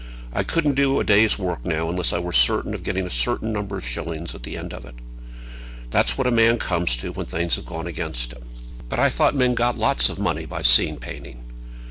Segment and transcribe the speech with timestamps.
[0.33, 3.53] I couldn't do a day's work now, unless I were certain of getting a certain
[3.53, 4.95] number of shillings at the end of it.
[5.91, 8.41] That's what a man comes to when things have gone against him."
[8.89, 11.43] "But I thought men got lots of money by scene painting?"